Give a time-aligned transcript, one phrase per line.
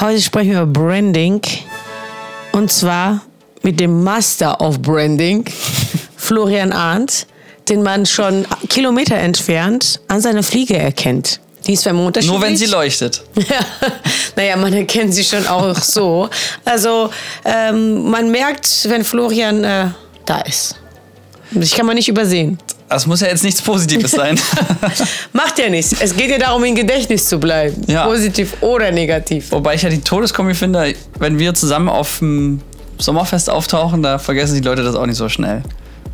[0.00, 1.42] Heute sprechen wir über Branding.
[2.52, 3.20] Und zwar
[3.62, 5.44] mit dem Master of Branding,
[6.16, 7.26] Florian Arndt,
[7.68, 11.40] den man schon Kilometer entfernt an seiner Fliege erkennt.
[11.66, 12.32] Die ist zwar unterschiedlich.
[12.32, 13.22] Nur wenn sie leuchtet.
[13.36, 13.60] Ja,
[14.36, 16.30] naja, man erkennt sie schon auch so.
[16.64, 17.10] Also
[17.44, 19.88] ähm, man merkt, wenn Florian äh,
[20.24, 20.76] da ist.
[21.50, 22.58] Das kann man nicht übersehen.
[22.90, 24.38] Das muss ja jetzt nichts Positives sein.
[25.32, 25.94] Macht ja nichts.
[26.00, 27.80] Es geht ja darum, im Gedächtnis zu bleiben.
[27.86, 28.04] Ja.
[28.04, 29.52] Positiv oder negativ.
[29.52, 32.60] Wobei ich ja die Todeskombi finde, wenn wir zusammen auf dem
[32.98, 35.62] Sommerfest auftauchen, da vergessen die Leute das auch nicht so schnell.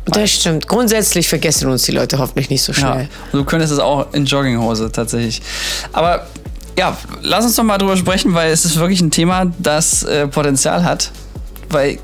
[0.05, 0.67] Das stimmt.
[0.67, 2.77] Grundsätzlich vergessen uns die Leute hoffentlich nicht so Ja.
[2.77, 3.09] schnell.
[3.31, 5.41] Und du könntest es auch in Jogginghose tatsächlich.
[5.91, 6.27] Aber
[6.77, 10.27] ja, lass uns doch mal drüber sprechen, weil es ist wirklich ein Thema, das äh,
[10.27, 11.11] Potenzial hat.
[11.69, 11.97] Weil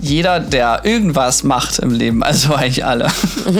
[0.00, 3.08] jeder, der irgendwas macht im Leben, also eigentlich alle,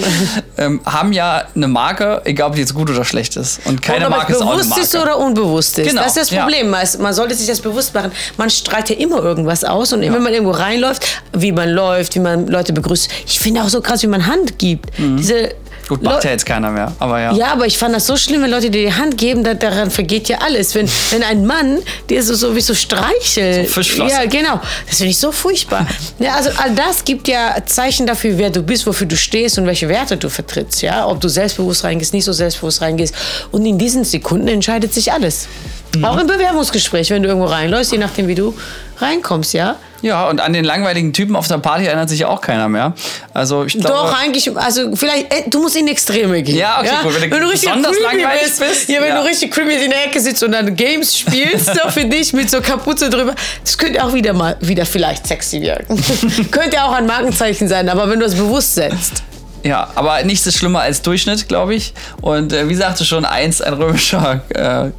[0.58, 3.60] ähm, haben ja eine Marke, egal ob die jetzt gut oder schlecht ist.
[3.64, 4.82] Und keine Marke es ist auch eine bewusst Marke.
[4.82, 5.88] ist oder unbewusst ist.
[5.88, 6.42] Genau, Das ist das ja.
[6.42, 6.70] Problem.
[6.70, 8.12] Man, man sollte sich das bewusst machen.
[8.36, 9.92] Man strahlt ja immer irgendwas aus.
[9.92, 13.08] Und wenn man irgendwo reinläuft, wie man läuft, wie man Leute begrüßt.
[13.26, 14.90] Ich finde auch so krass, wie man Hand gibt.
[14.98, 15.48] Diese Mhm.
[15.88, 17.32] Gut, macht Leu- ja jetzt keiner mehr, aber ja.
[17.32, 19.90] Ja, aber ich fand das so schlimm, wenn Leute dir die Hand geben, da, daran
[19.90, 20.74] vergeht ja alles.
[20.74, 21.78] Wenn, wenn ein Mann
[22.10, 23.68] dir so, so wie so streichelt.
[23.68, 24.16] So Fischflossen.
[24.16, 24.60] Ja, genau.
[24.88, 25.86] Das finde ich so furchtbar.
[26.18, 29.66] Ja, also all das gibt ja Zeichen dafür, wer du bist, wofür du stehst und
[29.66, 30.80] welche Werte du vertrittst.
[30.82, 31.06] Ja?
[31.06, 33.14] Ob du selbstbewusst reingehst, nicht so selbstbewusst reingehst.
[33.52, 35.46] Und in diesen Sekunden entscheidet sich alles.
[35.94, 36.04] Mhm.
[36.04, 38.54] Auch im Bewerbungsgespräch, wenn du irgendwo reinläufst, je nachdem, wie du
[38.98, 39.76] reinkommst, ja.
[40.02, 42.94] Ja, und an den langweiligen Typen auf der Party erinnert sich auch keiner mehr.
[43.32, 46.56] Also ich glaube, Doch, eigentlich, also vielleicht, äh, du musst in Extreme gehen.
[46.56, 49.20] Ja, okay, gut, wenn du richtig besonders creepy langweilig bist, bist, ja, wenn ja.
[49.20, 52.50] du richtig creepy in der Ecke sitzt und dann Games spielst, so für dich mit
[52.50, 56.00] so Kapuze drüber, das könnte auch wieder mal, wieder vielleicht sexy wirken.
[56.50, 59.22] könnte auch ein Markenzeichen sein, aber wenn du es bewusst setzt.
[59.62, 61.92] Ja, aber nichts ist schlimmer als Durchschnitt, glaube ich.
[62.20, 64.90] Und äh, wie sagte schon eins, ein römischer äh,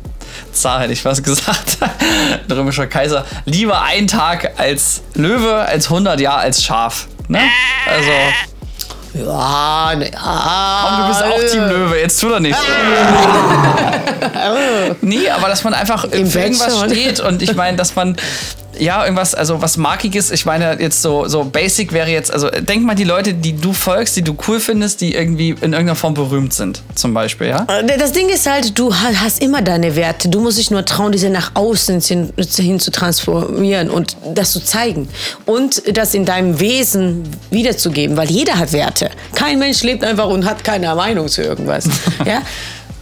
[0.52, 1.78] Zar, hätte ich was gesagt.
[1.82, 3.26] ein römischer Kaiser.
[3.46, 7.08] Lieber ein Tag als Löwe, als 100 Jahre als Schaf.
[7.28, 7.42] Ne?
[7.90, 8.10] Also,
[9.26, 10.86] Ja, ne, ja.
[10.88, 12.62] komm, du bist auch Team Löwe, jetzt tu doch nicht so.
[15.02, 16.90] nee, aber dass man einfach für irgendwas schon.
[16.90, 18.16] steht und ich meine, dass man
[18.80, 22.84] ja, irgendwas, also was Markiges, ich meine, jetzt so, so basic wäre jetzt, also denk
[22.84, 26.14] mal die Leute, die du folgst, die du cool findest, die irgendwie in irgendeiner Form
[26.14, 27.66] berühmt sind, zum Beispiel, ja?
[27.98, 30.30] Das Ding ist halt, du ha- hast immer deine Werte.
[30.30, 34.60] Du musst dich nur trauen, diese nach außen hin, hin zu transformieren und das zu
[34.64, 35.08] zeigen.
[35.46, 39.10] Und das in deinem Wesen wiederzugeben, weil jeder hat Werte.
[39.36, 41.86] Kein Mensch lebt einfach und hat keine Meinung zu irgendwas.
[42.26, 42.42] ja?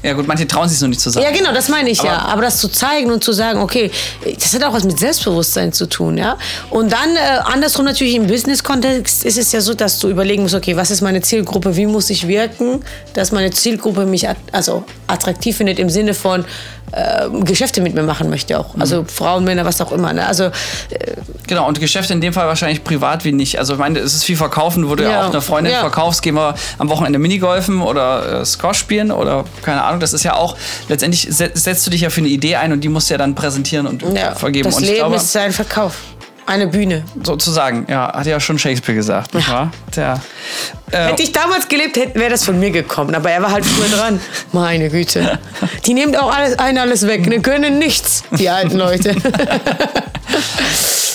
[0.06, 1.26] Ja gut, manche trauen sich noch nicht zu sagen.
[1.26, 2.18] Ja, genau, das meine ich ja.
[2.18, 3.90] Aber- Aber das zu zeigen und zu sagen, okay,
[4.40, 6.38] das hat auch was mit Selbstbewusstsein zu tun, ja.
[6.70, 10.54] Und dann äh, andersrum natürlich im Business-Kontext ist es ja so, dass du überlegen musst,
[10.56, 12.82] okay, was ist meine Zielgruppe, wie muss ich wirken,
[13.14, 16.46] dass meine Zielgruppe mich at also attraktiv findet im Sinne von
[16.92, 18.76] äh, Geschäfte mit mir machen möchte auch.
[18.80, 19.08] Also Mhm.
[19.08, 20.14] Frauen, Männer, was auch immer.
[20.14, 20.26] Ne?
[20.26, 20.50] Also
[21.48, 23.60] Genau, und Geschäfte in dem Fall wahrscheinlich privat wie nicht.
[23.60, 25.80] Also ich meine, es ist wie verkaufen, wo du ja Ja, auch eine Freundin ja.
[25.82, 30.00] verkaufst, gehen wir am Wochenende Minigolfen oder äh, Squash spielen oder keine Ahnung.
[30.00, 30.56] Das ist ja auch,
[30.90, 33.18] letztendlich se- setzt du dich ja für eine Idee ein und die musst du ja
[33.20, 34.66] dann präsentieren und ja, vergeben.
[34.70, 35.98] das und Leben glaube, ist ein Verkauf.
[36.48, 37.04] Eine Bühne.
[37.24, 39.72] sozusagen, ja, hat ja schon Shakespeare gesagt, nicht wahr?
[39.96, 40.22] Der,
[40.92, 43.16] äh, Hätte ich damals gelebt, wäre das von mir gekommen.
[43.16, 44.20] Aber er war halt früher dran.
[44.52, 45.40] Meine Güte.
[45.86, 47.30] Die nehmen auch alles ein, alles weg.
[47.30, 49.16] Die können nichts, die alten Leute.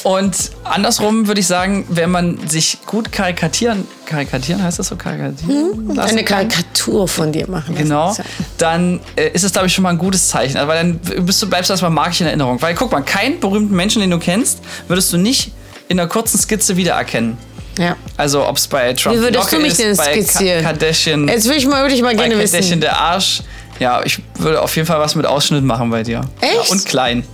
[0.03, 5.89] Und andersrum würde ich sagen, wenn man sich gut karikatieren, karikatieren heißt das so, karikatieren?
[5.89, 5.99] Hm?
[5.99, 7.75] Eine Karikatur von dir machen.
[7.75, 8.17] Genau,
[8.59, 10.57] dann äh, ist es, glaube ich, schon mal ein gutes Zeichen.
[10.57, 12.61] Also, weil dann bist du, bleibst du erstmal magisch in Erinnerung.
[12.63, 15.53] Weil guck mal, keinen berühmten Menschen, den du kennst, würdest du nicht
[15.89, 17.37] in einer kurzen Skizze wiedererkennen.
[17.79, 17.97] Ja.
[18.17, 20.63] Also ob es bei Trump Wie würdest die du Locke mich denn Ka skizzieren?
[20.63, 22.81] Kardashian, Jetzt würde ich mal, würde ich mal bei gerne Kardashian wissen.
[22.81, 23.43] der Arsch.
[23.79, 26.21] Ja, ich würde auf jeden Fall was mit Ausschnitt machen bei dir.
[26.41, 26.55] Echt?
[26.55, 27.25] Ja, und klein.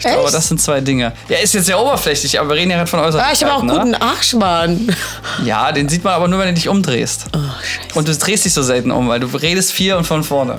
[0.00, 0.34] Ich glaube, Echt?
[0.34, 1.12] das sind zwei Dinge.
[1.28, 3.52] Ja, ist jetzt sehr oberflächlich, aber wir reden ja gerade von äußeren Ah, ich habe
[3.52, 4.96] auch einen guten Arschmann.
[5.44, 7.26] Ja, den sieht man aber nur, wenn du dich umdrehst.
[7.34, 7.98] Oh, scheiße.
[7.98, 10.56] Und du drehst dich so selten um, weil du redest viel und von vorne.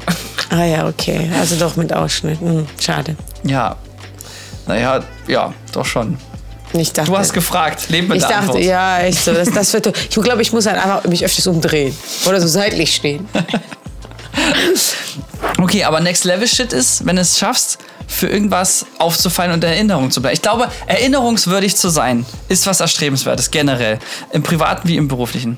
[0.52, 1.32] Ah ja, okay.
[1.40, 2.40] Also doch mit Ausschnitt.
[2.40, 3.16] Hm, schade.
[3.44, 3.78] Ja.
[4.68, 6.20] Naja, ja, doch schon.
[6.74, 8.60] Ich dachte, Du hast gefragt, leben mit ich dachte, Antwort.
[8.60, 9.34] ja, echt so.
[9.34, 11.98] Das, das wird, ich glaube, ich muss halt einfach mich öfters umdrehen.
[12.28, 13.28] Oder so seitlich stehen.
[15.62, 17.78] Okay, aber Next Level Shit ist, wenn du es schaffst,
[18.22, 20.36] für irgendwas aufzufallen und in Erinnerung zu bleiben.
[20.36, 23.98] Ich glaube, erinnerungswürdig zu sein, ist was Erstrebenswertes, generell.
[24.32, 25.58] Im Privaten wie im Beruflichen.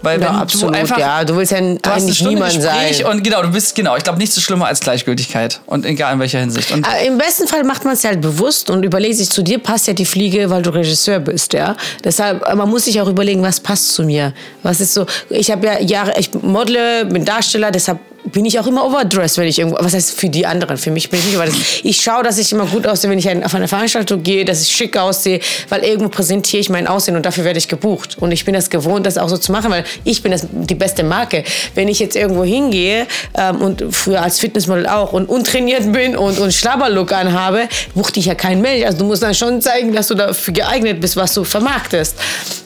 [0.00, 0.76] Weil Ja, wenn absolut.
[0.76, 0.96] du einfach.
[0.96, 3.06] ja, du willst ja Du eigentlich niemand Gespräch sein.
[3.06, 5.60] und genau, du bist, genau, ich glaube, nichts ist schlimmer als Gleichgültigkeit.
[5.66, 6.70] Und egal in welcher Hinsicht.
[6.70, 9.58] Und Ah, Im besten Fall macht man es halt bewusst und überlegt sich, zu dir
[9.58, 11.74] passt ja die Fliege, weil du Regisseur bist, ja.
[12.04, 14.32] Deshalb, äh, man muss sich auch überlegen, was passt zu mir.
[14.62, 17.98] Was ist so, ich habe ja Jahre, ich modele, bin Darsteller, deshalb
[18.32, 21.10] bin ich auch immer overdressed, wenn ich irgendwo, was heißt für die anderen, für mich
[21.10, 21.84] bin ich nicht overdressed.
[21.84, 24.70] Ich schaue, dass ich immer gut aussehe, wenn ich auf eine Veranstaltung gehe, dass ich
[24.70, 28.16] schick aussehe, weil irgendwo präsentiere ich mein Aussehen und dafür werde ich gebucht.
[28.20, 30.74] Und ich bin das gewohnt, das auch so zu machen, weil ich bin das, die
[30.74, 31.44] beste Marke.
[31.74, 36.38] Wenn ich jetzt irgendwo hingehe ähm, und früher als Fitnessmodel auch und untrainiert bin und,
[36.38, 38.84] und Schlabberlook anhabe, bucht dich ja kein Mensch.
[38.84, 42.16] Also du musst dann schon zeigen, dass du dafür geeignet bist, was du vermarktest.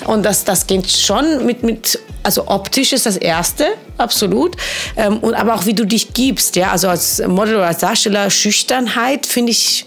[0.04, 3.66] Und das, das geht schon mit, mit also optisch ist das Erste,
[3.98, 4.56] absolut.
[4.96, 6.70] Ähm, und aber auch wie du dich gibst, ja.
[6.70, 9.86] Also als Model oder als Darsteller, Schüchternheit finde ich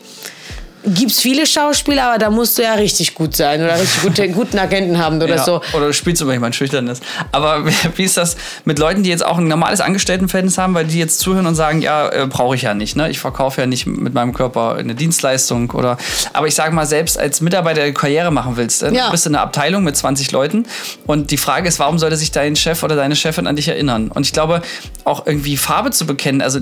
[0.86, 4.30] gibt es viele Schauspieler, aber da musst du ja richtig gut sein oder richtig gute,
[4.32, 5.62] guten Agenten haben oder ja, so.
[5.74, 7.02] Oder du spielst immer jemand Schüchternes.
[7.32, 7.66] Aber
[7.96, 8.36] wie ist das
[8.66, 11.82] mit Leuten, die jetzt auch ein normales Angestelltenverhältnis haben, weil die jetzt zuhören und sagen,
[11.82, 12.96] ja, äh, brauche ich ja nicht.
[12.96, 13.10] Ne?
[13.10, 15.98] Ich verkaufe ja nicht mit meinem Körper eine Dienstleistung oder.
[16.34, 19.06] Aber ich sage mal, selbst als Mitarbeiter der Karriere machen willst, äh, ja.
[19.06, 20.66] du bist in einer Abteilung mit 20 Leuten
[21.06, 24.12] und die Frage ist, warum sollte sich dein Chef oder deine Chefin an dich erinnern?
[24.12, 24.62] Und ich glaube,
[25.04, 26.60] auch irgendwie Farbe zu bekennen, also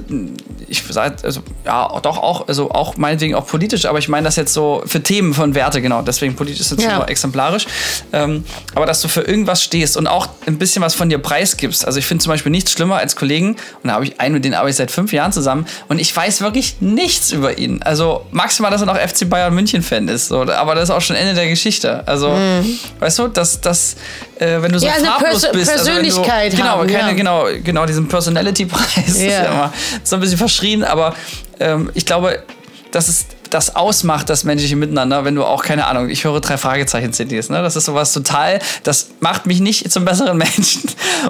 [0.68, 4.36] ich sage, also ja, doch auch, also auch meinetwegen auch politisch, aber ich meine das
[4.36, 6.04] jetzt so für Themen von Werte, genau.
[6.04, 6.98] Deswegen politisch ist jetzt ja.
[6.98, 7.66] nur exemplarisch.
[8.14, 8.46] Ähm,
[8.76, 11.86] aber dass du für irgendwas stehst und auch ein bisschen was von dir preisgibst.
[11.86, 14.46] Also ich finde zum Beispiel nichts schlimmer als Kollegen, und da habe ich einen, mit
[14.46, 17.82] denen arbeite ich seit fünf Jahren zusammen und ich weiß wirklich nichts über ihn.
[17.82, 20.28] Also maximal, dass er noch FC Bayern München Fan ist.
[20.28, 22.08] So, aber das ist auch schon Ende der Geschichte.
[22.08, 22.80] Also, mhm.
[23.00, 23.96] weißt du, dass das,
[24.38, 25.74] äh, wenn du so ja, farblos Pers bist.
[25.74, 27.14] Persönlichkeit also du, genau, haben, keine, ja.
[27.14, 28.84] genau, genau, diesen Personality-Preis.
[29.24, 29.30] Ja.
[29.30, 29.74] Ist ja immer
[30.04, 31.16] so ein bisschen verschrien, aber
[31.60, 32.44] ähm, ich glaube,
[32.92, 36.58] das ist das ausmacht, das menschliche Miteinander, wenn du auch, keine Ahnung, ich höre drei
[36.58, 37.62] Fragezeichen-CDs, ne?
[37.62, 40.84] Das ist sowas total, das macht mich nicht zum besseren Menschen.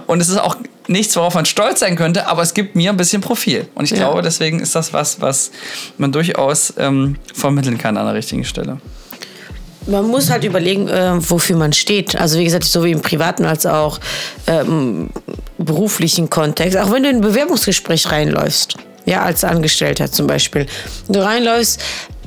[0.07, 0.55] Und es ist auch
[0.87, 3.67] nichts, worauf man stolz sein könnte, aber es gibt mir ein bisschen Profil.
[3.75, 3.97] Und ich ja.
[3.97, 5.51] glaube, deswegen ist das was, was
[5.97, 8.77] man durchaus ähm, vermitteln kann an der richtigen Stelle.
[9.85, 12.15] Man muss halt überlegen, äh, wofür man steht.
[12.15, 13.99] Also wie gesagt, so wie im privaten als auch
[14.47, 15.09] ähm,
[15.57, 16.77] beruflichen Kontext.
[16.77, 20.65] Auch wenn du in ein Bewerbungsgespräch reinläufst ja, als Angestellter zum Beispiel.
[21.09, 21.81] Du reinläufst,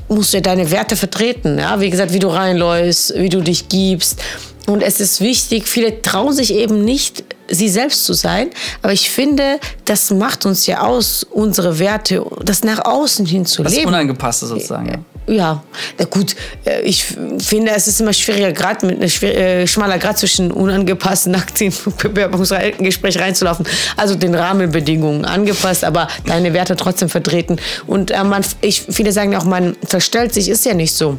[0.09, 3.69] musst du ja deine Werte vertreten, ja, wie gesagt, wie du reinläufst, wie du dich
[3.69, 4.21] gibst.
[4.67, 8.49] Und es ist wichtig, viele trauen sich eben nicht, sie selbst zu sein.
[8.81, 13.63] Aber ich finde, das macht uns ja aus, unsere Werte, das nach außen hin zu
[13.63, 13.85] das leben.
[13.85, 14.87] Das Unangepasste sozusagen.
[14.89, 14.99] Ja.
[15.29, 15.61] Ja,
[15.99, 16.35] na gut,
[16.65, 20.51] äh, ich finde, es ist immer schwieriger, gerade mit einem schwer, äh, schmaler Grad zwischen
[20.51, 23.67] unangepassten, nackten Bewerbungsgespräch reinzulaufen.
[23.97, 27.57] Also den Rahmenbedingungen angepasst, aber deine Werte trotzdem vertreten.
[27.87, 31.17] Und äh, man, ich, viele sagen auch, man verstellt sich, ist ja nicht so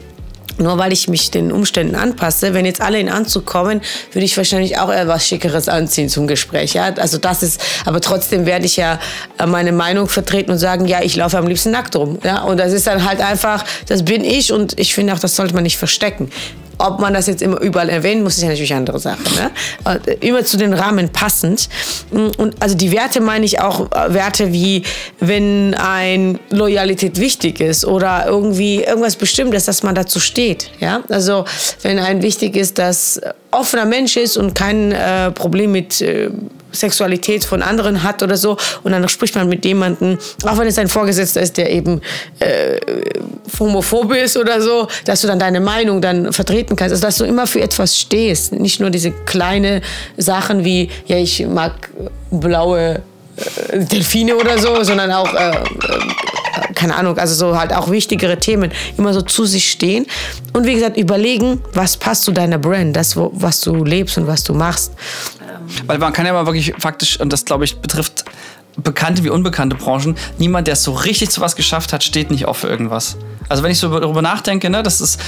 [0.59, 2.55] nur weil ich mich den Umständen anpasse.
[2.55, 3.81] Wenn jetzt alle in Anzug kommen,
[4.13, 6.75] würde ich wahrscheinlich auch etwas Schickeres anziehen zum Gespräch.
[6.75, 6.93] Ja?
[6.97, 8.99] Also das ist, aber trotzdem werde ich ja
[9.39, 12.19] äh, meine Meinung vertreten und sagen, ja, ich laufe am liebsten nackt rum.
[12.25, 12.43] Ja?
[12.43, 15.55] Und das ist dann halt einfach, das bin ich und ich finde auch, das sollte
[15.55, 16.31] man nicht verstecken.
[16.79, 19.19] Ob man das jetzt immer überall erwähnen muss, ist ja natürlich eine andere Sache.
[19.35, 19.51] Ne?
[20.07, 21.69] Äh, immer zu den Rahmen passend.
[22.11, 24.85] Und also die Werte meine ich auch äh, Werte wie,
[25.21, 30.71] wenn ein Loyalität wichtig ist oder irgendwie irgendwas Bestimmtes, dass man dazu steht.
[30.81, 31.03] Ja?
[31.09, 31.45] Also
[31.83, 36.31] wenn ein wichtig ist, dass offener Mensch ist und kein äh, Problem mit äh,
[36.73, 38.57] Sexualität von anderen hat oder so.
[38.83, 42.01] Und dann spricht man mit jemandem, auch wenn es ein Vorgesetzter ist, der eben
[42.41, 42.79] äh,
[43.59, 47.25] homophob ist oder so, dass du dann deine Meinung dann vertreten kannst, also dass du
[47.25, 49.81] immer für etwas stehst, nicht nur diese kleine
[50.17, 51.91] Sachen wie, ja, ich mag
[52.31, 53.03] blaue
[53.73, 55.57] äh, Delfine oder so, sondern auch äh, äh,
[56.75, 60.07] keine Ahnung, also so halt auch wichtigere Themen immer so zu sich stehen
[60.53, 64.45] und wie gesagt überlegen, was passt zu deiner Brand, das was du lebst und was
[64.45, 64.93] du machst.
[65.87, 68.25] Weil man kann ja mal wirklich faktisch und das glaube ich betrifft
[68.83, 72.47] bekannte wie unbekannte Branchen, niemand, der es so richtig zu was geschafft hat, steht nicht
[72.47, 73.17] auf für irgendwas.
[73.49, 75.21] Also wenn ich so darüber nachdenke, ne, das ist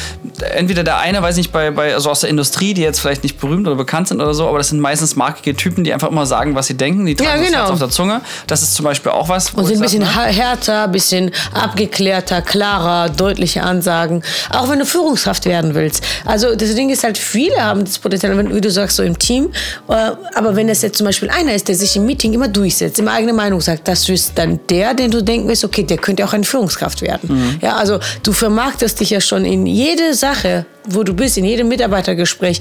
[0.55, 3.41] entweder der eine, weiß nicht, bei, bei also aus der Industrie, die jetzt vielleicht nicht
[3.41, 6.27] berühmt oder bekannt sind oder so, aber das sind meistens markige Typen, die einfach immer
[6.27, 7.63] sagen, was sie denken, die tragen ja, genau.
[7.63, 8.21] das auf der Zunge.
[8.47, 9.51] Das ist zum Beispiel auch was.
[9.51, 10.33] Und sind ein bisschen sag, ne?
[10.33, 14.23] härter, ein bisschen abgeklärter, klarer, deutliche Ansagen.
[14.51, 16.05] Auch wenn du Führungskraft werden willst.
[16.25, 19.51] Also das Ding ist halt, viele haben das Potenzial, wie du sagst, so im Team.
[19.89, 22.99] Äh, aber wenn es jetzt zum Beispiel einer ist, der sich im Meeting immer durchsetzt,
[22.99, 26.25] immer eigene Meinung sagt, das ist dann der, den du denken wirst, okay, der könnte
[26.25, 27.29] auch eine Führungskraft werden.
[27.33, 27.59] Mhm.
[27.61, 31.69] Ja, also du vermarktest dich ja schon in jede Sache, wo du bist, in jedem
[31.69, 32.61] Mitarbeitergespräch.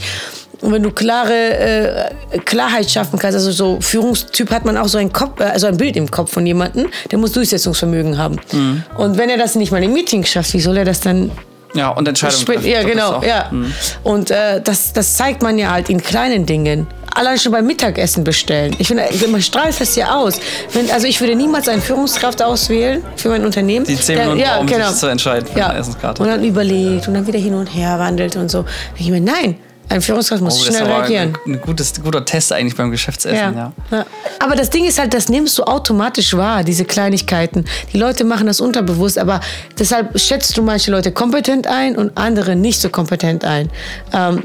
[0.61, 4.97] Und wenn du klare äh, Klarheit schaffen kannst, also so Führungstyp hat man auch so
[4.97, 8.37] ein Kopf, also ein Bild im Kopf von jemandem, der muss Durchsetzungsvermögen haben.
[8.51, 8.83] Mhm.
[8.97, 11.31] Und wenn er das nicht mal im Meeting schafft, wie soll er das dann
[11.73, 12.65] ja, und Entscheidungen.
[12.65, 13.47] Ja, genau, ja.
[13.51, 13.73] Mhm.
[14.03, 16.87] Und äh, das, das zeigt man ja halt in kleinen Dingen.
[17.19, 18.73] Allein schon beim Mittagessen bestellen.
[18.79, 20.39] Ich finde, man strahlt das ja aus.
[20.71, 23.85] Wenn, also ich würde niemals eine Führungskraft auswählen für mein Unternehmen.
[23.85, 24.87] Die zehn Minuten ja, brauchen, genau.
[24.87, 25.67] sich zu entscheiden für ja.
[25.67, 26.23] eine Essenskarte.
[26.23, 28.61] Und dann überlegt und dann wieder hin und her wandelt und so.
[28.61, 29.57] Da ich mir, nein,
[29.89, 31.37] Ein Führungskraft muss Oh, das schnell reagieren.
[31.45, 33.73] ein, ein gutes, guter Test eigentlich beim Geschäftsessen, ja.
[33.91, 34.05] Ja.
[34.39, 37.65] Aber das Ding ist halt, das nimmst du automatisch wahr, diese Kleinigkeiten.
[37.91, 39.41] Die Leute machen das unterbewusst, aber
[39.77, 43.69] deshalb schätzt du manche Leute kompetent ein und andere nicht so kompetent ein.
[44.13, 44.43] Ähm,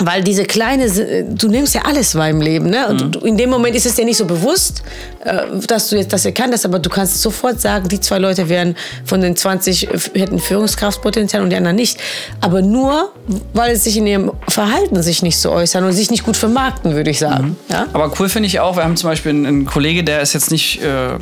[0.00, 0.88] weil diese kleine,
[1.22, 2.88] du nimmst ja alles wahr im Leben, ne?
[2.88, 4.82] Und du, in dem Moment ist es dir nicht so bewusst,
[5.24, 8.48] äh, dass du jetzt das erkannt hast, aber du kannst sofort sagen, die zwei Leute
[8.48, 11.98] wären von den 20 äh, hätten Führungskraftpotenzial und die anderen nicht.
[12.40, 13.12] Aber nur,
[13.52, 16.94] weil es sich in ihrem Verhalten sich nicht so äußern und sich nicht gut vermarkten,
[16.94, 17.56] würde ich sagen.
[17.70, 17.86] Ja?
[17.92, 20.50] Aber cool finde ich auch, wir haben zum Beispiel einen, einen Kollege, der ist jetzt
[20.50, 21.18] nicht äh,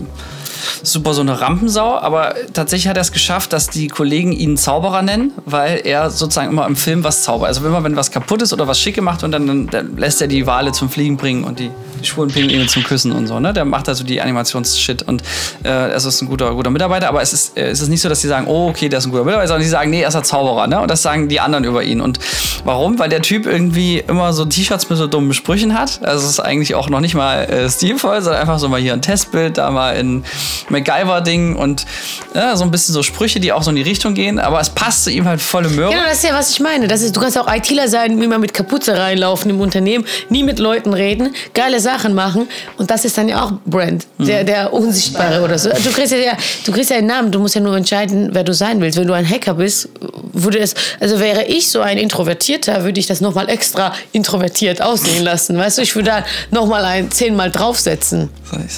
[0.82, 5.02] super so eine Rampensau, aber tatsächlich hat er es geschafft, dass die Kollegen ihn Zauberer
[5.02, 7.48] nennen, weil er sozusagen immer im Film was zaubert.
[7.48, 10.28] Also immer, wenn was kaputt ist oder was schick gemacht wird, dann, dann, lässt er
[10.28, 13.40] die Wale zum Fliegen bringen und die, die schwulen Pinguine zum Küssen und so.
[13.40, 13.52] Ne?
[13.52, 15.22] Der macht also die Animationsshit und
[15.64, 18.08] äh, es ist ein guter, guter Mitarbeiter, aber es ist, äh, es ist nicht so,
[18.08, 20.08] dass die sagen, oh, okay, der ist ein guter Mitarbeiter, sondern die sagen, nee, er
[20.08, 20.66] ist ein Zauberer.
[20.66, 20.80] Ne?
[20.80, 22.00] Und das sagen die anderen über ihn.
[22.00, 22.18] Und
[22.64, 22.98] warum?
[22.98, 26.00] Weil der Typ irgendwie immer so T-Shirts mit so dummen Sprüchen hat.
[26.02, 28.92] Also es ist eigentlich auch noch nicht mal äh, stilvoll, sondern einfach so mal hier
[28.92, 30.24] ein Testbild, da mal ein
[30.68, 31.86] MacGyver-Ding und
[32.34, 34.70] ja, so ein bisschen so Sprüche, die auch so in die Richtung gehen, aber es
[34.70, 35.90] passt zu ihm halt volle Möhre.
[35.90, 36.88] Genau, das ist ja, was ich meine.
[36.88, 40.58] Das ist, du kannst auch ITler sein, immer mit Kapuze reinlaufen im Unternehmen, nie mit
[40.58, 42.48] Leuten reden, geile Sachen machen.
[42.78, 45.70] Und das ist dann ja auch Brand, der, der Unsichtbare oder so.
[45.70, 48.54] Du kriegst, ja, du kriegst ja einen Namen, du musst ja nur entscheiden, wer du
[48.54, 48.98] sein willst.
[48.98, 49.88] Wenn du ein Hacker bist,
[50.32, 55.24] würde es, also wäre ich so ein Introvertierter, würde ich das nochmal extra introvertiert aussehen
[55.24, 55.56] lassen.
[55.56, 58.30] Weißt du, ich würde da nochmal ein zehnmal draufsetzen.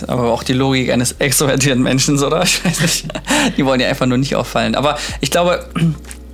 [0.07, 2.43] Aber auch die Logik eines extrovertierten Menschen, oder?
[2.45, 3.07] Ich weiß nicht.
[3.57, 4.75] Die wollen ja einfach nur nicht auffallen.
[4.75, 5.67] Aber ich glaube,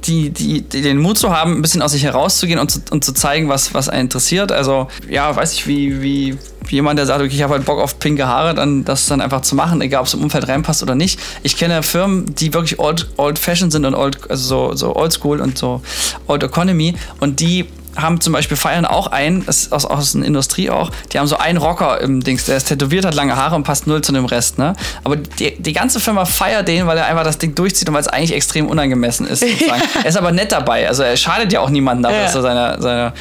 [0.04, 3.04] die, die, die, den Mut zu haben, ein bisschen aus sich herauszugehen und zu, und
[3.04, 4.52] zu zeigen, was, was einen interessiert.
[4.52, 6.38] Also, ja, weiß ich, wie, wie
[6.70, 9.20] wie jemand, der sagt, okay, ich habe halt Bock auf pinke Haare, dann das dann
[9.20, 11.18] einfach zu machen, egal ob es im Umfeld reinpasst oder nicht.
[11.42, 15.12] Ich kenne Firmen, die wirklich old, old fashioned sind und old, also so, so old
[15.12, 15.82] school und so
[16.28, 17.66] old economy und die
[18.02, 21.26] haben zum Beispiel feiern auch einen, das ist aus, aus der Industrie auch, die haben
[21.26, 24.12] so einen Rocker im Dings, der ist tätowiert, hat lange Haare und passt null zu
[24.12, 24.74] dem Rest, ne?
[25.04, 28.00] Aber die, die ganze Firma feiert den, weil er einfach das Ding durchzieht und weil
[28.02, 29.40] es eigentlich extrem unangemessen ist.
[29.40, 29.82] sozusagen.
[30.02, 32.24] er ist aber nett dabei, also er schadet ja auch niemandem dabei, Ja.
[32.24, 33.12] dass er seine, seine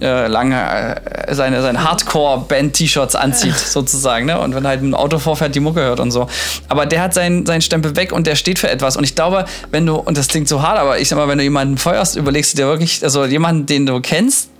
[0.00, 4.40] äh, lange, äh, seine, seine Hardcore-Band-T-Shirts anzieht, sozusagen, ne?
[4.40, 6.28] Und wenn halt ein Auto vorfährt, die Mucke hört und so.
[6.68, 8.96] Aber der hat seinen, seinen Stempel weg und der steht für etwas.
[8.96, 11.38] Und ich glaube, wenn du, und das klingt so hart, aber ich sag mal, wenn
[11.38, 14.50] du jemanden feuerst, überlegst du dir wirklich, also jemanden, den du kennst,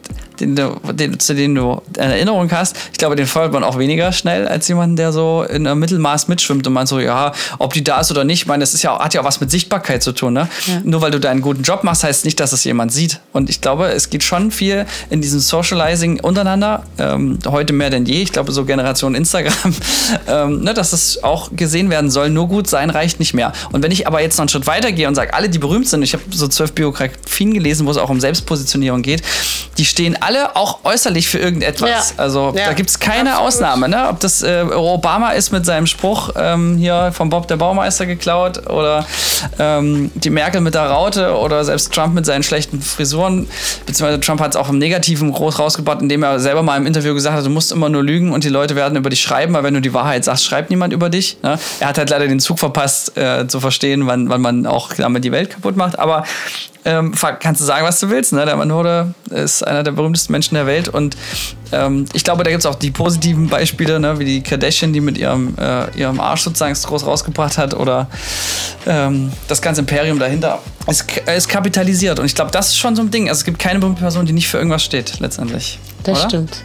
[0.41, 3.79] den du, den, zu dem du eine Erinnerung hast, ich glaube, den feuert man auch
[3.79, 7.73] weniger schnell als jemanden, der so in einem Mittelmaß mitschwimmt und man so, ja, ob
[7.73, 9.51] die da ist oder nicht, ich meine, das ist ja, hat ja auch was mit
[9.51, 10.49] Sichtbarkeit zu tun, ne?
[10.85, 13.21] Nur weil du deinen guten Job machst, heißt nicht, dass es jemand sieht.
[13.33, 18.07] Und ich glaube, es geht schon viel in diesem Socializing untereinander, ähm, heute mehr denn
[18.07, 18.23] je.
[18.23, 19.75] Ich glaube, so Generation Instagram,
[20.29, 23.53] ähm, ne, dass es auch gesehen werden soll, nur gut sein reicht nicht mehr.
[23.73, 25.89] Und wenn ich aber jetzt noch einen Schritt weiter gehe und sage, alle, die berühmt
[25.89, 29.23] sind, ich habe so zwölf Biografien gelesen, wo es auch um Selbstpositionierung geht,
[29.79, 32.15] die stehen alle auch äußerlich für irgendetwas.
[32.17, 32.23] Ja.
[32.23, 33.49] Also Ja, da gibt es keine absolut.
[33.49, 34.09] Ausnahme, ne?
[34.09, 38.69] Ob das äh, Obama ist mit seinem Spruch ähm, hier vom Bob der Baumeister geklaut
[38.69, 39.07] oder
[39.59, 43.49] ähm, die Merkel mit der Raute oder selbst Trump mit seinen schlechten Frisuren,
[43.87, 47.15] beziehungsweise Trump hat es auch im Negativen groß rausgebracht, indem er selber mal im Interview
[47.15, 49.63] gesagt hat, du musst immer nur lügen und die Leute werden über dich schreiben, weil
[49.63, 51.39] wenn du die Wahrheit sagst, schreibt niemand über dich.
[51.43, 51.59] Ne?
[51.81, 55.25] Er hat halt leider den Zug verpasst, äh, zu verstehen, wann, wann man auch damit
[55.25, 56.25] die Welt kaputt macht, aber
[56.85, 58.33] ähm, fuck, kannst du sagen, was du willst.
[58.33, 58.47] Ne?
[58.47, 61.17] Der Mann wurde ist einer der berühmtesten Menschen der Welt und
[61.73, 64.19] ähm, ich glaube, da gibt es auch die positiven Beispiele, ne?
[64.19, 68.09] wie die Kardashian, die mit ihrem, äh, ihrem Arsch sozusagen es groß rausgebracht hat oder
[68.87, 70.59] ähm, das ganze Imperium dahinter.
[70.87, 71.05] Es
[71.37, 73.29] ist kapitalisiert und ich glaube, das ist schon so ein Ding.
[73.29, 75.79] Also es gibt keine berühmte Person, die nicht für irgendwas steht, letztendlich.
[76.05, 76.29] Das oder?
[76.29, 76.63] stimmt.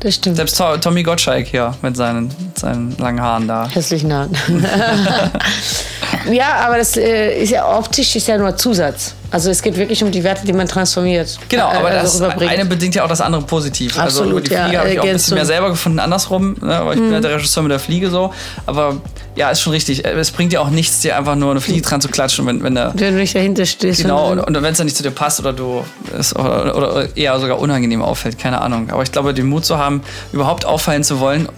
[0.00, 0.36] Das stimmt.
[0.36, 3.68] Selbst To- Tommy Gottschalk hier mit seinen, mit seinen langen Haaren da.
[3.68, 4.36] Hässlichen Haaren.
[6.30, 9.14] ja, aber das äh, ist ja optisch ist ja nur Zusatz.
[9.30, 11.38] Also es geht wirklich um die Werte, die man transformiert.
[11.48, 13.98] Genau, äh, aber also das eine bedingt ja auch das andere positiv.
[13.98, 16.76] also Absolut, die Fliege ja, habe ich auch ein bisschen mehr selber gefunden, andersrum, ne?
[16.76, 18.32] aber ich bin ja der Regisseur mit der Fliege so.
[18.66, 18.96] Aber
[19.34, 20.04] ja, ist schon richtig.
[20.04, 22.74] Es bringt dir auch nichts, dir einfach nur eine Fliege dran zu klatschen, wenn, wenn
[22.74, 22.92] der.
[22.94, 24.02] Wenn du nicht dahinter stehst.
[24.02, 25.84] Genau, und, und, und wenn es dann nicht zu dir passt oder du
[26.16, 28.90] es oder, oder eher sogar unangenehm auffällt, keine Ahnung.
[28.90, 30.02] Aber ich glaube, den Mut zu haben,
[30.32, 31.48] überhaupt auffallen zu wollen,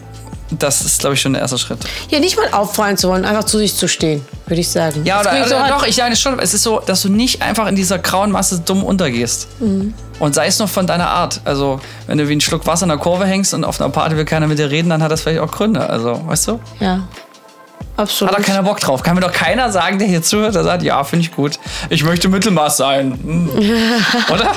[0.50, 1.78] das ist, glaube ich, schon der erste Schritt.
[2.10, 5.04] ja, nicht mal auffallen zu wollen, einfach zu sich zu stehen, würde ich sagen.
[5.04, 7.02] Ja, Das oder, klingt so oder halt- doch, ich meine schon, es ist so, dass
[7.02, 9.48] du nicht einfach in dieser grauen Masse dumm untergehst.
[9.60, 11.40] Und sei es nur von deiner Art.
[11.44, 14.16] Also, wenn du wie ein Schluck Wasser in der Kurve hängst und auf einer Party
[14.16, 15.88] will keiner mit dir reden, dann hat das vielleicht auch Gründe.
[15.88, 16.60] Also, weißt du?
[16.80, 17.06] Ja.
[17.96, 18.32] Absolut.
[18.32, 19.02] Hat da keiner Bock drauf.
[19.02, 21.58] Kann mir doch keiner sagen, der hier zuhört, der sagt, ja, finde ich gut.
[21.88, 23.12] Ich möchte Mittelmaß sein.
[23.12, 23.50] Hm.
[24.32, 24.52] Oder?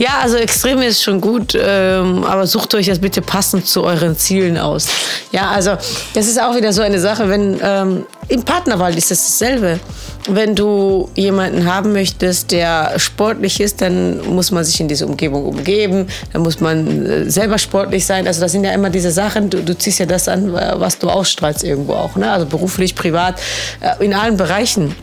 [0.00, 4.16] Ja, also extrem ist schon gut, ähm, aber sucht euch das bitte passend zu euren
[4.16, 4.86] Zielen aus.
[5.30, 5.72] Ja, also
[6.14, 9.78] das ist auch wieder so eine Sache, wenn ähm, im Partnerwahl ist das dasselbe.
[10.26, 15.44] wenn du jemanden haben möchtest, der sportlich ist, dann muss man sich in diese Umgebung
[15.44, 18.26] umgeben, dann muss man äh, selber sportlich sein.
[18.26, 21.10] Also das sind ja immer diese Sachen, du, du ziehst ja das an, was du
[21.10, 22.16] ausstrahlst irgendwo auch.
[22.16, 22.30] Ne?
[22.30, 23.38] Also beruflich, privat,
[23.80, 24.94] äh, in allen Bereichen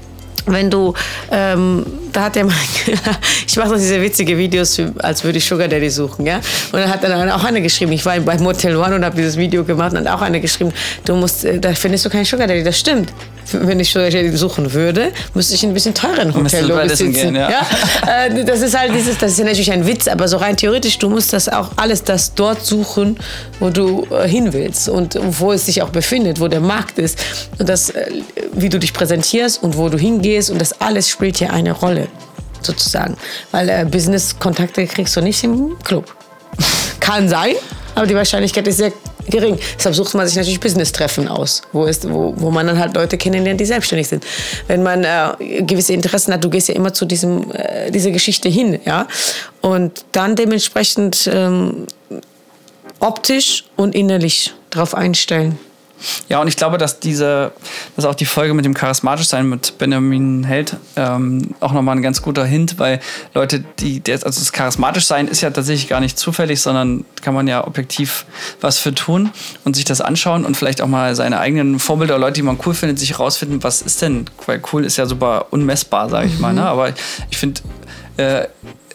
[0.47, 0.93] wenn du,
[1.31, 2.53] ähm, da hat er mal,
[3.47, 6.37] ich mache so diese witzige Videos, als würde ich Sugar Daddy suchen, ja.
[6.71, 9.37] Und dann hat dann auch eine geschrieben, ich war bei Motel One und habe dieses
[9.37, 10.71] Video gemacht und hat auch eine geschrieben,
[11.05, 13.11] du musst, äh, da findest du keinen Sugar Daddy, das stimmt
[13.51, 13.95] wenn ich
[14.33, 17.13] suchen würde, müsste ich in ein bisschen teureren Hotel sitzen.
[17.13, 17.49] Gehen, ja.
[17.49, 18.25] ja?
[18.25, 20.97] Äh, das ist halt dieses, das ist ja natürlich ein Witz, aber so rein theoretisch,
[20.97, 23.17] du musst das auch alles das dort suchen,
[23.59, 27.19] wo du äh, hin willst und wo es sich auch befindet, wo der Markt ist
[27.57, 28.11] und das, äh,
[28.53, 32.07] wie du dich präsentierst und wo du hingehst und das alles spielt hier eine Rolle
[32.61, 33.17] sozusagen,
[33.51, 36.15] weil äh, Business-Kontakte kriegst du nicht im Club.
[36.99, 37.55] Kann sein,
[37.97, 38.93] aber die Wahrscheinlichkeit ist sehr
[39.27, 39.57] gering.
[39.75, 43.17] Deshalb sucht man sich natürlich Business-Treffen aus, wo, ist, wo, wo man dann halt Leute
[43.17, 44.23] kennenlernt, die selbstständig sind.
[44.67, 48.49] Wenn man äh, gewisse Interessen hat, du gehst ja immer zu diesem, äh, dieser Geschichte
[48.49, 49.07] hin, ja.
[49.61, 51.87] Und dann dementsprechend ähm,
[52.99, 55.57] optisch und innerlich darauf einstellen.
[56.29, 57.51] Ja, und ich glaube, dass diese,
[57.95, 62.01] dass auch die Folge mit dem charismatisch sein mit Benjamin Held ähm, auch nochmal ein
[62.01, 62.99] ganz guter Hint, weil
[63.33, 67.47] Leute, die, also das charismatisch sein ist ja tatsächlich gar nicht zufällig, sondern kann man
[67.47, 68.25] ja objektiv
[68.61, 69.31] was für tun
[69.63, 72.73] und sich das anschauen und vielleicht auch mal seine eigenen Vorbilder, Leute, die man cool
[72.73, 76.41] findet, sich herausfinden, was ist denn, weil cool ist ja super unmessbar, sage ich mhm.
[76.41, 76.65] mal, ne?
[76.65, 76.93] aber
[77.29, 77.61] ich finde,
[78.17, 78.47] äh,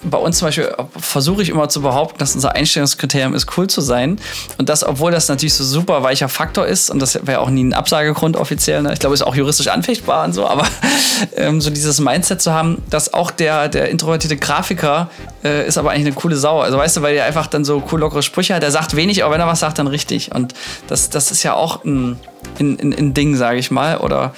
[0.04, 3.80] bei uns zum Beispiel versuche ich immer zu behaupten, dass unser Einstellungskriterium ist, cool zu
[3.80, 4.18] sein.
[4.59, 7.64] Und das, obwohl das natürlich so super weicher Faktor ist, und das wäre auch nie
[7.64, 8.92] ein Absagegrund offiziell, ne?
[8.92, 10.66] ich glaube, ist auch juristisch anfechtbar und so, aber
[11.37, 15.11] ähm, so dieses Mindset zu haben, dass auch der, der introvertierte Grafiker
[15.44, 16.61] äh, ist aber eigentlich eine coole Sau.
[16.61, 18.62] Also weißt du, weil der einfach dann so cool lockere Sprüche hat.
[18.62, 20.35] Der sagt wenig, aber wenn er was sagt, dann richtig.
[20.35, 20.54] Und
[20.88, 22.18] das, das ist ja auch ein
[22.59, 23.99] in, in, in Ding, sage ich mal.
[23.99, 24.35] Oder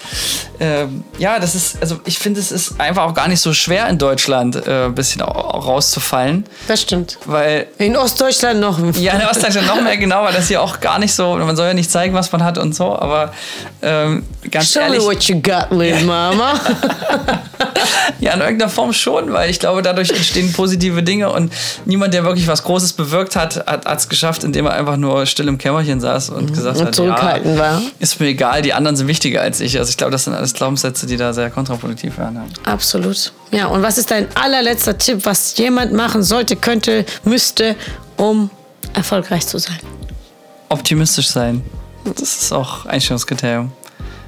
[0.59, 0.87] äh,
[1.19, 3.99] ja, das ist, also ich finde, es ist einfach auch gar nicht so schwer in
[3.99, 5.23] Deutschland äh, ein bisschen
[5.59, 6.45] rauszufallen.
[6.69, 7.19] Das stimmt.
[7.27, 7.67] Weil.
[7.79, 8.79] In Ostdeutschland noch.
[8.97, 11.69] Ja, in Ostdeutschland noch mehr, genau, weil das hier auch gar nicht so, man soll
[11.69, 13.33] ja nicht zeigen, was man hat und so, aber
[13.83, 15.01] ähm, ganz Show ehrlich.
[15.01, 16.55] Me what you got, little mama.
[18.21, 21.53] ja, in irgendeiner Form schon, weil ich glaube, dadurch entstehen positive Dinge und
[21.85, 25.49] niemand, der wirklich was Großes bewirkt hat, hat es geschafft, indem er einfach nur still
[25.49, 26.55] im Kämmerchen saß und mhm.
[26.55, 29.79] gesagt und hat, zurückhaltend ja, war ist mir egal, die anderen sind wichtiger als ich.
[29.79, 32.41] Also ich glaube, das sind alles Glaubenssätze, die da sehr kontraproduktiv werden.
[32.65, 33.33] Absolut.
[33.51, 37.77] Ja, und was ist dein allerletzter Tipp, was jemand machen sollte, könnte, müsste,
[38.17, 38.51] um
[38.95, 39.79] erfolgreich zu sein?
[40.69, 41.63] Optimistisch sein.
[42.05, 43.73] Das ist auch Einstellungskriterium.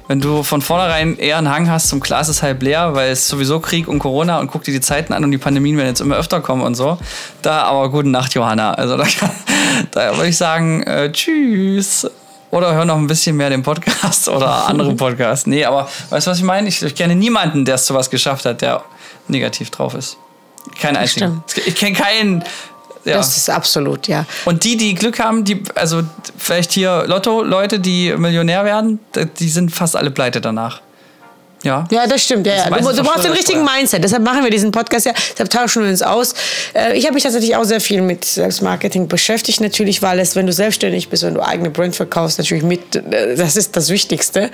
[0.07, 3.27] Wenn du von vornherein eher einen Hang hast zum Glas ist halb leer, weil es
[3.27, 5.99] sowieso Krieg und Corona und guck dir die Zeiten an und die Pandemien werden jetzt
[5.99, 6.97] immer öfter kommen und so.
[7.41, 8.73] Da aber gute Nacht, Johanna.
[8.73, 9.03] Also da,
[9.91, 12.09] da würde ich sagen, äh, tschüss.
[12.51, 15.45] Oder hör noch ein bisschen mehr den Podcast oder andere Podcasts.
[15.45, 16.69] Nee, aber weißt du, was ich meine?
[16.69, 18.83] Ich, ich kenne niemanden, der es zu was geschafft hat, der
[19.27, 20.17] negativ drauf ist.
[20.79, 21.43] Kein einzigen.
[21.65, 22.43] Ich kenne keinen.
[23.05, 23.17] Ja.
[23.17, 24.25] Das ist absolut, ja.
[24.43, 26.01] Und die, die Glück haben, die, also
[26.37, 28.99] vielleicht hier Lotto-Leute, die Millionär werden,
[29.39, 30.81] die sind fast alle pleite danach.
[31.63, 31.87] Ja.
[31.89, 32.45] ja, das stimmt.
[32.45, 32.69] Ja, ja.
[32.69, 34.03] Du, du brauchst den richtigen Mindset.
[34.03, 35.13] Deshalb machen wir diesen Podcast ja.
[35.31, 36.33] Deshalb tauschen wir uns aus.
[36.73, 40.45] Äh, ich habe mich tatsächlich auch sehr viel mit Selbstmarketing beschäftigt, natürlich, weil es, wenn
[40.45, 44.51] du selbstständig bist, wenn du eigene Brand verkaufst, natürlich mit, äh, das ist das Wichtigste.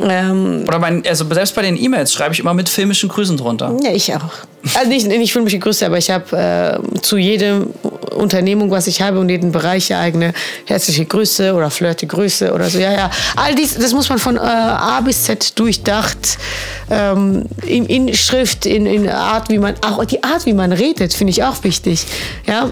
[0.00, 3.74] Ähm Oder mein, also selbst bei den E-Mails schreibe ich immer mit filmischen Grüßen drunter.
[3.82, 4.30] Ja, ich auch.
[4.74, 7.70] Also nicht, nicht filmische Grüße, aber ich habe äh, zu jedem
[8.16, 10.32] Unternehmung, was ich habe und jeden Bereich ja eigene
[10.64, 12.78] herzliche Grüße oder flirte Grüße oder so.
[12.78, 13.10] Ja, ja.
[13.36, 16.38] All dies, das muss man von äh, A bis Z durchdacht
[16.90, 21.12] ähm, in, in, Schrift, in, in Art, wie man, auch die Art, wie man redet,
[21.12, 22.04] finde ich auch wichtig.
[22.46, 22.70] Ja.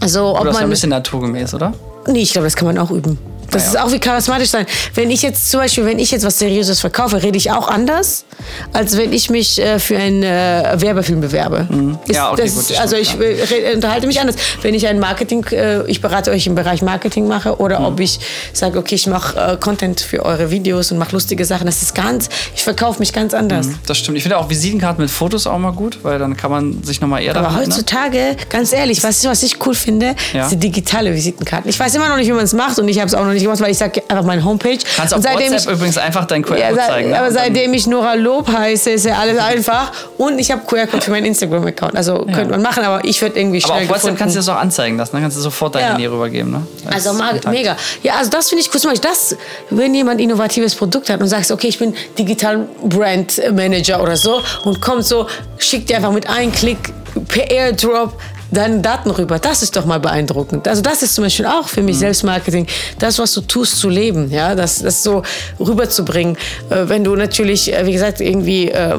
[0.00, 1.72] Also, ob oder man, ein bisschen naturgemäß, oder?
[2.06, 3.18] Nee, ich glaube, das kann man auch üben.
[3.52, 4.66] Das ist auch wie charismatisch sein.
[4.94, 8.24] Wenn ich jetzt zum Beispiel, wenn ich jetzt was Seriöses verkaufe, rede ich auch anders,
[8.72, 11.66] als wenn ich mich äh, für einen äh, Werbefilm bewerbe.
[11.68, 11.98] Mhm.
[12.06, 13.74] Ist, ja, okay, das, gut, also ich ja.
[13.74, 14.36] unterhalte mich anders.
[14.62, 17.86] Wenn ich ein Marketing, äh, ich berate euch im Bereich Marketing mache oder mhm.
[17.86, 18.20] ob ich
[18.52, 21.66] sage, okay, ich mache äh, Content für eure Videos und mache lustige Sachen.
[21.66, 23.66] Das ist ganz, ich verkaufe mich ganz anders.
[23.66, 24.16] Mhm, das stimmt.
[24.16, 27.22] Ich finde auch Visitenkarten mit Fotos auch mal gut, weil dann kann man sich nochmal
[27.22, 28.36] eher Aber heutzutage, ne?
[28.48, 30.48] ganz ehrlich, was, was ich cool finde, ja.
[30.48, 31.68] sind digitale Visitenkarten.
[31.68, 33.32] Ich weiß immer noch nicht, wie man es macht und ich habe es auch noch
[33.32, 34.78] nicht gemacht, weil ich sage einfach meine Homepage.
[34.96, 37.10] Kannst auf WhatsApp ich, übrigens einfach dein QR-Code ja, zeigen.
[37.10, 37.18] Ne?
[37.18, 39.92] Aber seitdem ich Nora Lob heiße, ist ja alles einfach.
[40.18, 41.96] Und ich habe QR-Code für meinen Instagram-Account.
[41.96, 42.34] Also ja.
[42.34, 44.18] könnte man machen, aber ich würde irgendwie schnell Aber auf WhatsApp gefunden.
[44.18, 45.12] kannst du das auch anzeigen lassen.
[45.12, 45.24] Dann ne?
[45.24, 45.98] kannst du sofort deine ja.
[45.98, 46.52] Nähe rübergeben.
[46.52, 46.66] Ne?
[46.90, 47.14] also
[47.48, 47.76] mega.
[48.02, 48.94] Ja, also das finde ich cool.
[49.00, 49.36] Das,
[49.70, 54.16] wenn jemand ein innovatives Produkt hat und sagst, okay, ich bin Digital Brand Manager oder
[54.16, 55.26] so und kommt so,
[55.58, 56.92] schickt dir einfach mit einem Klick
[57.28, 58.18] per Airdrop
[58.52, 59.38] deine Daten rüber.
[59.38, 60.68] Das ist doch mal beeindruckend.
[60.68, 62.66] Also das ist zum Beispiel auch für mich Selbstmarketing,
[62.98, 65.22] das, was du tust, zu leben, ja, das, das so
[65.58, 66.36] rüberzubringen.
[66.70, 68.98] Äh, wenn du natürlich, äh, wie gesagt, irgendwie äh,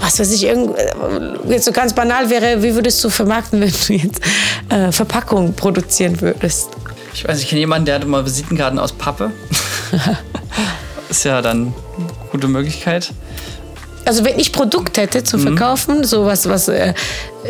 [0.00, 0.90] was weiß ich, irgend, äh,
[1.48, 4.20] jetzt so ganz banal wäre, wie würdest du vermarkten, wenn du jetzt
[4.68, 6.70] äh, Verpackungen produzieren würdest?
[7.14, 9.30] Ich weiß, ich kenne jemanden, der hat immer Visitenkarten aus Pappe.
[11.08, 13.12] ist ja dann eine gute Möglichkeit.
[14.06, 16.94] Also wenn ich Produkt hätte zum Verkaufen, sowas, was äh,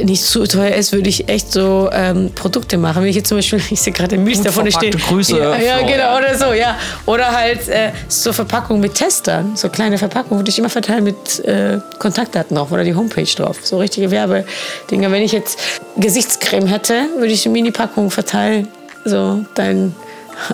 [0.02, 3.02] nicht zu teuer ist, würde ich echt so ähm, Produkte machen.
[3.02, 4.96] Wenn ich jetzt zum Beispiel, ich sehe gerade Milch Gut da vorne stehen.
[4.96, 6.78] Grüße, Ja, ja genau, oder so, ja.
[7.04, 11.44] Oder halt äh, so Verpackungen mit Testern, so kleine Verpackungen würde ich immer verteilen mit
[11.44, 13.58] äh, Kontaktdaten drauf oder die Homepage drauf.
[13.62, 15.12] So richtige Werbedinger.
[15.12, 15.58] Wenn ich jetzt
[15.96, 18.68] Gesichtscreme hätte, würde ich eine Mini-Packung verteilen.
[19.04, 19.94] So dein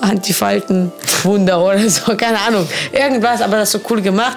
[0.00, 2.66] Antifalten-Wunder oder so, keine Ahnung.
[2.92, 4.36] Irgendwas, aber das ist so cool gemacht.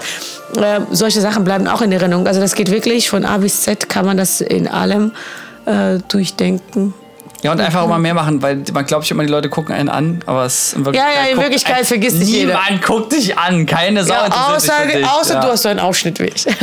[0.58, 2.28] Äh, solche Sachen bleiben auch in Erinnerung.
[2.28, 5.12] Also das geht wirklich von A bis Z, kann man das in allem
[5.66, 6.94] äh, durchdenken.
[7.42, 9.90] Ja, und einfach auch mal mehr machen, weil man glaubt immer, die Leute gucken einen
[9.90, 11.14] an, aber es in Wirklichkeit.
[11.16, 12.60] Ja, ja, in Wirklichkeit ein- vergisst dich jeder.
[12.60, 14.74] Niemand guckt dich an, keine Sau Ja, außer
[15.20, 15.42] außer ja.
[15.42, 16.46] du hast so einen Ausschnitt wie ich.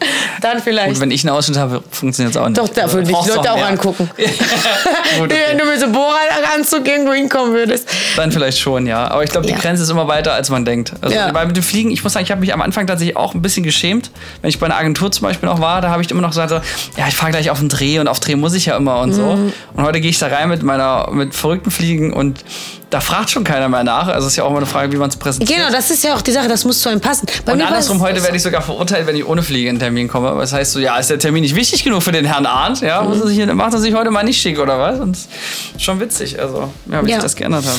[0.40, 0.88] Dann vielleicht.
[0.92, 2.58] Gut, wenn ich einen Ausschnitt habe, funktioniert es auch nicht.
[2.58, 3.66] Doch, da würden dich Leute auch mehr.
[3.66, 4.08] angucken.
[4.16, 4.28] Gut,
[5.20, 5.34] okay.
[5.48, 7.88] Wenn du mit so Bohrer-Anzug irgendwo hinkommen würdest.
[8.16, 9.08] Dann vielleicht schon, ja.
[9.10, 9.58] Aber ich glaube, die Ja.
[9.58, 10.92] Grenze ist immer weiter, als man denkt.
[11.00, 11.32] Also, Ja.
[11.34, 13.42] weil mit dem Fliegen, ich muss sagen, ich habe mich am Anfang tatsächlich auch ein
[13.42, 14.10] bisschen geschämt.
[14.40, 16.50] Wenn ich bei einer Agentur zum Beispiel noch war, da habe ich immer noch gesagt,
[16.50, 16.56] so,
[16.96, 19.12] ja, ich fahre gleich auf den Dreh und auf Dreh muss ich ja immer und
[19.12, 19.22] so.
[19.36, 19.52] Mhm.
[19.74, 22.44] Und heute gehe ich da rein mit meiner, mit verrückten Fliegen und
[22.90, 24.08] da fragt schon keiner mehr nach.
[24.08, 25.58] Also es ist ja auch immer eine Frage, wie man es präsentiert.
[25.58, 27.26] Genau, das ist ja auch die Sache, das muss zu einem passen.
[27.44, 30.08] Bei Und andersrum, heute werde ich sogar verurteilt, wenn ich ohne Fliege in den Termin
[30.08, 30.28] komme.
[30.30, 32.80] Aber das heißt so, ja, ist der Termin nicht wichtig genug für den Herrn Arndt?
[32.80, 35.00] Ja, muss er sich, macht er sich heute mal nicht schick oder was?
[35.00, 35.28] Und das
[35.76, 37.16] ist schon witzig, also, ja, wie Ja.
[37.16, 37.64] sich das geändert.
[37.64, 37.70] Ja.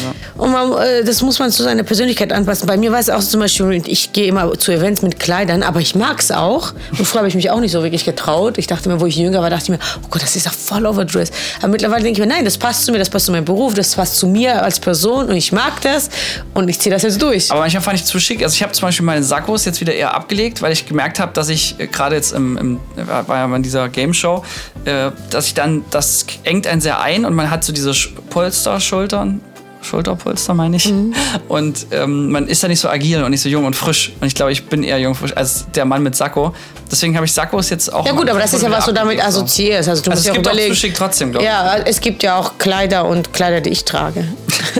[0.43, 2.67] Und man, äh, das muss man zu seiner Persönlichkeit anpassen.
[2.67, 5.79] Bei mir war es auch zum Beispiel, ich gehe immer zu Events mit Kleidern, aber
[5.79, 6.73] ich mag es auch.
[6.97, 8.59] Und früher habe ich mich auch nicht so wirklich getraut.
[8.59, 10.53] Ich dachte mir, wo ich jünger war, dachte ich mir, oh Gott, das ist doch
[10.53, 11.33] voll overdressed.
[11.59, 13.73] Aber mittlerweile denke ich mir, nein, das passt zu mir, das passt zu meinem Beruf,
[13.73, 16.09] das passt zu mir als Person und ich mag das
[16.53, 17.51] und ich ziehe das jetzt durch.
[17.51, 18.43] Aber manchmal fand ich zu schick.
[18.43, 21.33] Also ich habe zum Beispiel meine Sakkos jetzt wieder eher abgelegt, weil ich gemerkt habe,
[21.33, 24.43] dass ich äh, gerade jetzt im, im war ja in dieser Game Show,
[24.85, 28.09] äh, dass ich dann, das engt einen sehr ein und man hat so diese Sch-
[28.29, 29.41] Polsterschultern.
[29.81, 30.85] Schulterpolster meine ich.
[30.91, 31.13] Mhm.
[31.47, 34.11] Und ähm, man ist da nicht so agil und nicht so jung und frisch.
[34.19, 36.53] Und ich glaube, ich bin eher jung und frisch als der Mann mit Sakko.
[36.91, 38.05] Deswegen habe ich Sakkos jetzt auch.
[38.05, 39.87] Ja gut, aber das ist ja, was du damit assoziierst.
[39.89, 40.73] Also du Also musst es ja auch gibt auch überlegen.
[40.73, 41.49] zu schick trotzdem, glaube ich.
[41.51, 44.27] Ja, es gibt ja auch Kleider und Kleider, die ich trage.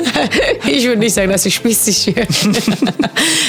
[0.68, 2.58] ich würde nicht sagen, dass ich spießig bin.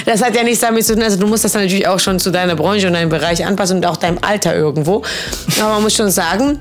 [0.06, 1.02] das hat ja nichts damit zu tun.
[1.02, 3.86] Also du musst das natürlich auch schon zu deiner Branche und deinem Bereich anpassen und
[3.86, 5.02] auch deinem Alter irgendwo.
[5.58, 6.58] Aber man muss schon sagen,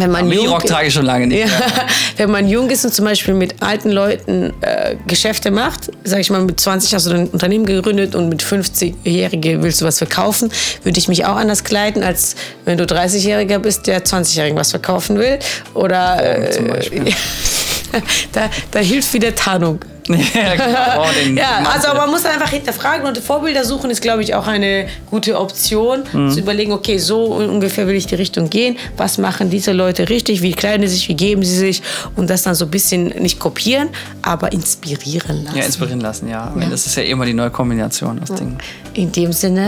[0.00, 1.40] wenn man jung Minirock trage ich schon lange nicht.
[1.40, 1.60] ja,
[2.16, 6.30] wenn man jung ist und zum Beispiel mit alten Leuten äh, Geschäfte macht, sag ich
[6.30, 10.50] mal, mit 20 hast du dein Unternehmen gegründet und mit 50-Jährige willst du was verkaufen,
[10.82, 15.18] würde ich mich auch anders kleiden, als wenn du 30-Jähriger bist, der 20-Jährigen was verkaufen
[15.18, 15.38] will.
[15.74, 17.04] Oder äh, zum Beispiel.
[18.32, 19.80] da, da hilft wieder Tarnung.
[20.34, 21.40] ja, genau.
[21.40, 25.38] Ja, also man muss einfach hinterfragen und Vorbilder suchen ist, glaube ich, auch eine gute
[25.38, 26.30] Option, Mhm.
[26.30, 28.76] zu überlegen, okay, so ungefähr will ich die Richtung gehen.
[28.96, 30.42] Was machen diese Leute richtig?
[30.42, 31.08] Wie kleiden sie sich?
[31.08, 31.82] Wie geben sie sich?
[32.16, 33.88] Und das dann so ein bisschen nicht kopieren,
[34.22, 35.56] aber inspirieren lassen.
[35.58, 36.48] Ja, inspirieren lassen, ja.
[36.48, 38.56] Am Ende ist ja immer die neue Kombination, das Ding.
[38.94, 39.66] In dem Sinne,